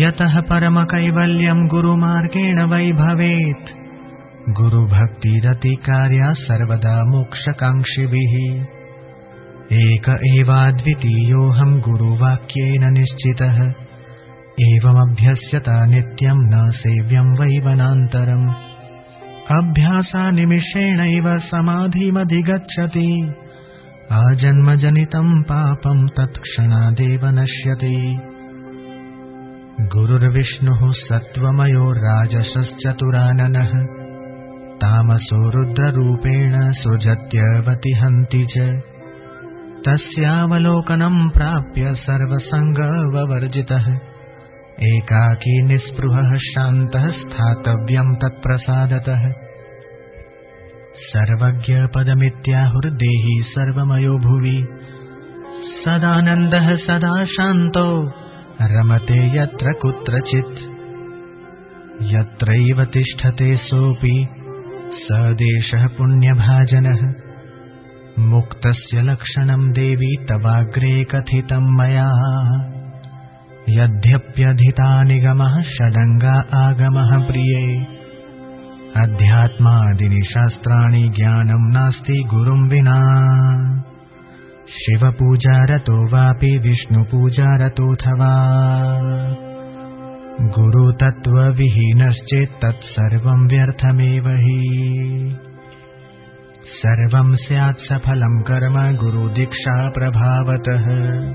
यतः 0.00 0.40
परमकैवल्यम् 0.40 1.68
गुरुमार्गेण 1.68 2.58
वै 2.60 2.92
भवेत् 2.92 3.68
गुरुभक्तिरतिकार्या 4.50 6.32
सर्वदा 6.32 6.94
मोक्षकाङ्क्षिभिः। 7.04 8.34
एक 9.72 10.08
एवाद्वितीयोऽहम् 10.38 11.80
गुरुवाक्येन 11.80 12.92
निश्चितः। 12.92 13.58
एवमभ्यस्यता 14.70 15.86
नित्यम् 15.86 16.44
न 16.44 16.70
सेव्यम् 16.70 17.36
वै 17.38 17.58
वनान्तरम् 17.58 18.50
अभ्यासानिमिषेणैव 19.58 21.38
समाधिमधिगच्छति। 21.38 23.10
आजन्मजनितम् 24.12 25.42
पापम् 25.42 26.08
तत्क्षणादेव 26.08 27.26
नश्यति 27.26 27.98
गुरुर्विष्णुः 29.80 30.78
सत्त्वमयो 30.82 31.92
राजसश्चतुराननः। 31.92 33.86
तामसो 34.76 35.50
रुद्ररूपेण 35.50 36.72
सृजत्यवतिहन्ति 36.72 38.44
च। 38.44 38.82
तस्यावलोकनम् 39.88 41.30
प्राप्य 41.30 41.94
सर्वसङ्गववर्जितः। 41.94 43.98
एकाकी 44.82 45.62
निःस्पृहः 45.62 46.36
शान्तः 46.36 47.10
स्थातव्यम् 47.10 48.16
तत्प्रसादतः। 48.16 49.32
सर्वज्ञपदमित्याहुर्देही 50.96 53.44
सर्वमयो 53.48 54.18
भुवि। 54.18 54.68
सदानन्दः 55.84 56.76
सदा 56.76 57.24
शान्तो 57.24 58.12
रमते 58.62 59.38
यत्र 59.38 59.72
कुत्रचित्। 59.72 60.74
यत्रैव 62.02 62.84
तिष्ठते 62.84 63.56
सोऽपि 63.56 64.28
स 64.92 65.08
देशः 65.12 65.86
पुण्यभाजनः। 65.86 67.14
मुक्तस्य 68.18 69.02
लक्षणम् 69.02 69.72
देवी 69.72 70.16
तवाग्रे 70.16 71.04
कथितम् 71.04 71.76
मया। 71.78 72.08
यद्यप्यधिता 73.68 75.02
निगमः 75.02 75.62
षडङ्गा 75.62 76.44
आगमः 76.54 77.26
प्रिये। 77.26 77.86
अध्यात्मादिनि 78.96 80.22
शास्त्राणि 80.34 81.08
ज्ञानम् 81.08 81.72
नास्ति 81.72 82.24
गुरुम् 82.34 82.70
विना 82.70 82.98
शिवपूजारतो 84.68 86.06
वापि 86.06 86.58
विष्णुपूजारतोऽथवा। 86.58 88.34
गुरुतत्त्वविहीनश्चेत् 90.40 92.62
तत्सर्वम् 92.62 93.48
व्यर्थमेव 93.48 94.28
हि। 94.28 95.36
सर्वम् 96.68 97.36
स्यात् 97.36 97.78
सफलम् 97.78 98.42
कर्म 98.42 98.96
गुरुदीक्षा 98.96 99.90
प्रभावतः 99.90 101.34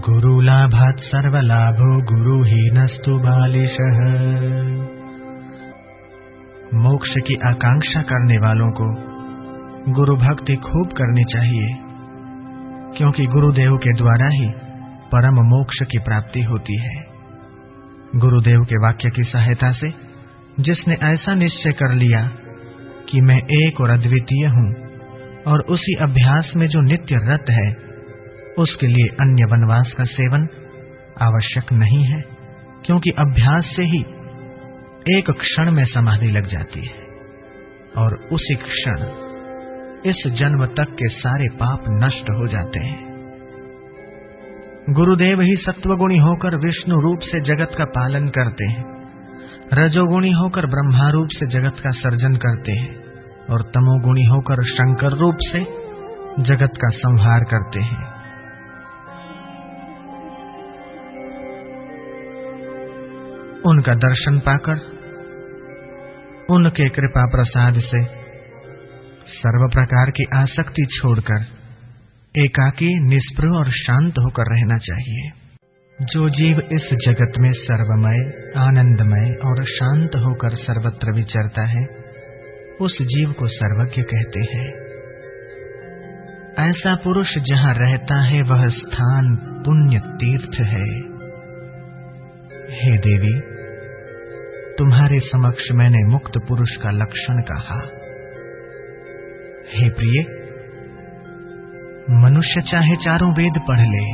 गुरुलाभात् 0.00 1.00
सर्वलाभो 1.00 2.02
गुरुहीनस्तु 2.02 3.18
बालिशः। 3.18 3.98
मोक्ष 6.74 7.10
की 7.26 7.34
आकांक्षा 7.34 8.02
करने 8.02 8.38
वालों 8.38 8.70
को 8.70 9.14
गुरु 9.92 10.16
भक्ति 10.16 10.56
खूब 10.56 10.86
करनी 10.86 11.24
चाहिए। 11.24 11.83
क्योंकि 12.96 13.26
गुरुदेव 13.26 13.76
के 13.76 13.92
द्वारा 13.92 14.28
ही 14.28 14.48
परम 15.12 15.34
मोक्ष 15.34 15.78
की 15.90 15.98
प्राप्ति 15.98 16.40
होती 16.40 16.78
है। 16.80 16.94
गुरुदेव 18.16 18.60
के 18.60 18.76
वाक्य 18.76 19.10
की 19.10 19.22
सहायता 19.22 19.70
से 19.72 19.90
जिसने 20.60 20.94
ऐसा 21.02 21.34
निश्चय 21.34 21.72
कर 21.72 21.92
लिया 21.92 22.20
कि 23.08 23.20
मैं 23.20 23.36
एक 23.36 23.80
और 23.80 23.90
अद्वितीय 23.90 24.46
हूँ 24.46 24.68
और 25.46 25.60
उसी 25.60 25.94
अभ्यास 26.02 26.52
में 26.56 26.66
जो 26.68 26.80
नित्य 26.80 27.16
रत 27.22 27.50
है, 27.50 27.68
उसके 28.58 28.86
लिए 28.86 29.08
अन्य 29.20 29.44
वनवास 29.44 29.92
का 29.98 30.04
सेवन 30.04 30.48
आवश्यक 31.20 31.72
नहीं 31.72 32.04
है, 32.04 32.20
क्योंकि 32.84 33.10
अभ्यास 33.10 33.64
से 33.76 33.82
ही 33.82 34.00
एक 35.18 35.30
क्षण 35.30 35.70
में 35.70 35.84
समाधि 35.84 36.30
लग 36.30 36.46
जाती 36.46 36.86
है 36.86 37.02
और 37.96 38.14
उसी 38.32 38.54
क्षण 38.54 39.02
इस 40.06 40.16
जन्म 40.26 40.66
तक 40.66 40.86
के 40.90 41.08
सारे 41.08 41.44
पाप 41.48 41.84
नष्ट 41.88 42.30
हो 42.30 42.48
जाते 42.48 42.78
हैं। 42.78 43.14
गुरुदेव 44.90 45.40
ही 45.40 45.56
सत्वगुणी 45.56 46.18
होकर 46.18 46.56
विष्णु 46.56 47.00
रूप 47.00 47.18
से 47.22 47.40
जगत 47.40 47.70
का 47.78 47.84
पालन 47.84 48.28
करते 48.28 48.64
हैं। 48.64 48.84
रजोगुणी 49.72 50.32
होकर 50.32 50.66
ब्रह्मा 50.66 51.08
रूप 51.08 51.28
से 51.38 51.46
जगत 51.46 51.74
का 51.78 51.90
सर्जन 51.90 52.34
करते 52.36 52.72
हैं 52.72 52.96
और 53.50 53.62
तमोगुणी 53.62 54.24
होकर 54.24 54.62
शंकर 54.62 55.12
रूप 55.12 55.36
से 55.40 55.64
जगत 56.42 56.70
का 56.76 56.88
संहार 56.88 57.40
करते 57.40 57.80
हैं। 57.80 58.14
उनका 63.66 63.94
दर्शन 63.94 64.38
पाकर, 64.38 64.78
उनके 66.50 66.88
कृपा 66.88 67.26
प्रसाद 67.26 67.74
से 67.74 68.23
सर्व 69.46 69.68
प्रकार 69.68 70.10
की 70.10 70.24
आसक्ति 70.34 70.82
छोड़कर 70.82 71.42
एकाकी 72.38 73.08
निष्प्रह 73.08 73.48
और 73.48 73.70
शांत 73.70 74.12
होकर 74.18 74.42
रहना 74.42 74.78
चाहिए। 74.78 75.30
जो 76.00 76.28
जीव 76.28 76.60
इस 76.60 76.98
जगत 77.06 77.32
में 77.38 77.52
सर्वमय, 77.52 78.50
आनंदमय 78.56 79.30
और 79.44 79.64
शांत 79.64 80.10
होकर 80.16 80.50
सर्वत्र 80.50 81.12
विचरता 81.12 81.62
है, 81.62 81.86
उस 82.80 83.02
जीव 83.02 83.32
को 83.32 83.46
सर्वज्ञ 83.46 84.02
कहते 84.02 84.40
हैं। 84.40 84.84
ऐसा 86.70 86.94
पुरुष 86.94 87.38
जहाँ 87.38 87.74
रहता 87.74 88.22
है, 88.22 88.42
वह 88.42 88.66
स्थान 88.68 89.36
पुण्य 89.36 89.98
तीर्थ 89.98 90.60
है। 90.60 91.14
हे 92.74 92.98
देवी, 92.98 93.40
तुम्हारे 94.78 95.18
समक्ष 95.18 95.72
मैंने 95.72 96.12
मुक्त 96.12 96.32
पुरुष 96.48 96.70
का 96.70 96.90
लक्षण 96.90 97.42
कहा। 97.42 98.03
हे 99.74 99.88
प्रिय, 99.90 100.20
मनुष्य 102.22 102.60
चाहे 102.62 102.96
चारों 102.96 103.30
वेद 103.32 103.58
पढ़ 103.68 103.80
ले, 103.80 104.04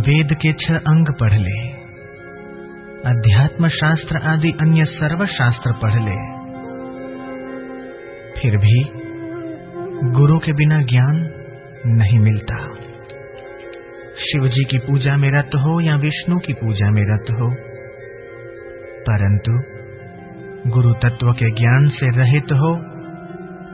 वेद 0.00 0.34
के 0.34 0.52
छह 0.52 0.76
अंग 0.86 1.12
पढ़ 1.20 1.34
ले 1.34 1.58
अध्यात्म 3.06 3.68
शास्त्र 3.68 4.20
आदि 4.26 4.50
अन्य 4.60 4.84
सर्व 4.90 5.24
शास्त्र 5.28 5.72
पढ़ 5.72 5.94
ले। 6.00 6.18
फिर 8.34 8.56
भी 8.56 8.76
गुरु 10.12 10.38
के 10.38 10.52
बिना 10.52 10.82
ज्ञान 10.82 11.16
नहीं 11.86 12.18
मिलता। 12.18 12.56
शिव 14.20 14.48
जी 14.48 14.64
की 14.64 14.78
पूजा 14.78 15.16
में 15.16 15.28
रत 15.30 15.54
हो 15.56 15.80
या 15.80 15.96
विष्णु 15.96 16.38
की 16.38 16.52
पूजा 16.52 16.90
में 16.90 17.02
रत 17.04 17.30
हो, 17.32 17.50
परंतु 19.02 19.58
गुरु 20.66 20.92
तत्व 20.92 21.32
के 21.32 21.50
ज्ञान 21.50 21.88
से 21.88 22.06
रहित 22.06 22.44
हो 22.44 22.76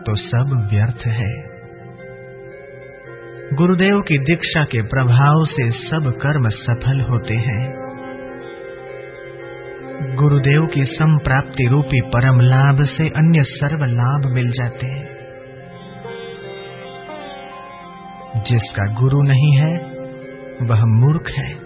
तो 0.02 0.14
सब 0.14 0.68
व्यर्थ 0.72 1.06
है। 1.06 1.46
गुरुदेव 3.54 4.00
की 4.00 4.18
दीक्षा 4.18 4.64
के 4.64 4.82
प्रभाव 4.82 5.44
से 5.44 5.70
सब 5.70 6.12
कर्म 6.22 6.48
सफल 6.48 7.00
होते 7.00 7.34
हैं। 7.34 7.86
गुरुदेव 10.16 10.66
की 10.66 10.84
संप्राप्ति 10.84 11.66
रूपी 11.66 12.00
परम 12.00 12.40
लाभ 12.40 12.84
से 12.84 13.08
अन्य 13.08 13.42
सर्व 13.42 13.84
लाभ 13.84 14.32
मिल 14.32 14.50
जाते 14.50 14.86
हैं। 14.86 15.16
जिसका 18.36 19.00
गुरु 19.00 19.22
नहीं 19.22 19.56
है, 19.56 19.74
वह 20.62 20.84
मूर्ख 20.84 21.30
है। 21.30 21.65